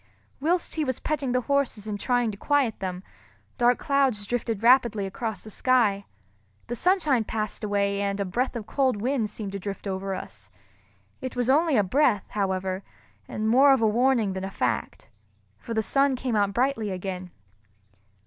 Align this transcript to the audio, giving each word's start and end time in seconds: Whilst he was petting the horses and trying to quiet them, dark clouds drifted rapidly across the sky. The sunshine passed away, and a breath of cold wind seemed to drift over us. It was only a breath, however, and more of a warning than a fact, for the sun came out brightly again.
Whilst 0.39 0.73
he 0.73 0.83
was 0.83 0.99
petting 0.99 1.31
the 1.31 1.41
horses 1.41 1.85
and 1.85 1.99
trying 1.99 2.31
to 2.31 2.35
quiet 2.35 2.79
them, 2.79 3.03
dark 3.59 3.77
clouds 3.77 4.25
drifted 4.25 4.63
rapidly 4.63 5.05
across 5.05 5.43
the 5.43 5.51
sky. 5.51 6.05
The 6.65 6.75
sunshine 6.75 7.23
passed 7.23 7.63
away, 7.63 8.01
and 8.01 8.19
a 8.19 8.25
breath 8.25 8.55
of 8.55 8.65
cold 8.65 8.99
wind 8.99 9.29
seemed 9.29 9.51
to 9.51 9.59
drift 9.59 9.85
over 9.85 10.15
us. 10.15 10.49
It 11.21 11.35
was 11.35 11.51
only 11.51 11.77
a 11.77 11.83
breath, 11.83 12.25
however, 12.31 12.81
and 13.27 13.47
more 13.47 13.73
of 13.73 13.81
a 13.81 13.87
warning 13.87 14.33
than 14.33 14.43
a 14.43 14.49
fact, 14.49 15.07
for 15.59 15.75
the 15.75 15.83
sun 15.83 16.15
came 16.15 16.35
out 16.35 16.51
brightly 16.51 16.89
again. 16.89 17.29